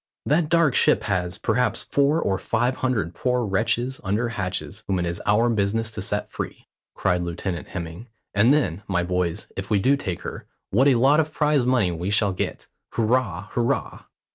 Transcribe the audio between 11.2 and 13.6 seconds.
prize money we shall get? Hurrah!